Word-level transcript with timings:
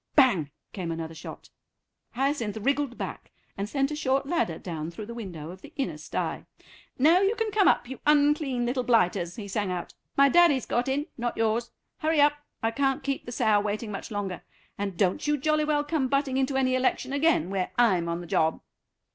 "Bang," 0.15 0.49
came 0.73 0.91
another 0.91 1.13
shot. 1.13 1.51
Hyacinth 2.13 2.57
wriggled 2.57 2.97
back, 2.97 3.29
and 3.55 3.69
sent 3.69 3.91
a 3.91 3.95
short 3.95 4.25
ladder 4.25 4.57
down 4.57 4.89
through 4.89 5.05
the 5.05 5.13
window 5.13 5.51
of 5.51 5.61
the 5.61 5.73
inner 5.75 5.99
stye. 5.99 6.47
"Now 6.97 7.19
you 7.19 7.35
can 7.35 7.51
come 7.51 7.67
up, 7.67 7.87
you 7.87 7.99
unclean 8.07 8.65
little 8.65 8.81
blighters," 8.81 9.35
he 9.35 9.47
sang 9.47 9.71
out; 9.71 9.93
"my 10.17 10.27
daddy's 10.27 10.65
got 10.65 10.87
in, 10.87 11.05
not 11.19 11.37
yours. 11.37 11.69
Hurry 11.97 12.19
up, 12.19 12.33
I 12.63 12.71
can't 12.71 13.03
keep 13.03 13.27
the 13.27 13.31
sow 13.31 13.59
waiting 13.61 13.91
much 13.91 14.09
longer. 14.09 14.41
And 14.75 14.97
don't 14.97 15.27
you 15.27 15.37
jolly 15.37 15.65
well 15.65 15.83
come 15.83 16.07
butting 16.07 16.37
into 16.37 16.57
any 16.57 16.73
election 16.73 17.13
again 17.13 17.51
where 17.51 17.69
I'm 17.77 18.09
on 18.09 18.21
the 18.21 18.25
job." 18.27 18.59